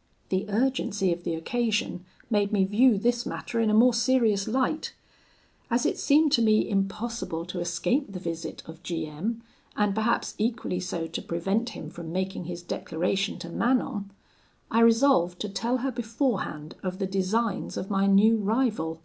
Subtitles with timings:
[0.30, 4.94] '""The urgency of the occasion made me view this matter in a more serious light.
[5.70, 9.42] As it seemed to me impossible to escape the visit of G M,
[9.76, 14.10] and perhaps equally so to prevent him from making his declaration to Manon,
[14.70, 19.02] I resolved to tell her beforehand of the designs of my new rival.